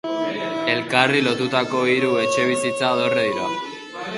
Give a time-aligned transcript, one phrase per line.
[0.75, 3.53] Elkarri lotutako hiru etxebizitza dorre dira.